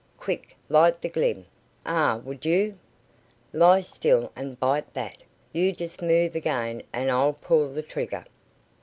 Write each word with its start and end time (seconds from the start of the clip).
Quick, 0.17 0.57
light 0.67 0.99
the 0.99 1.09
glim! 1.09 1.45
Ah, 1.85 2.19
would 2.25 2.43
you? 2.43 2.79
Lie 3.53 3.81
still 3.81 4.31
and 4.35 4.59
bite 4.59 4.91
that. 4.95 5.17
You 5.53 5.73
just 5.73 6.01
move 6.01 6.33
again 6.35 6.81
and 6.91 7.11
I'll 7.11 7.33
pull 7.33 7.69
the 7.69 7.83
trigger." 7.83 8.25